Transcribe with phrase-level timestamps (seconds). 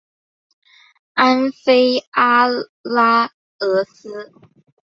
[1.13, 2.47] 安菲阿
[2.81, 4.31] 拉俄斯。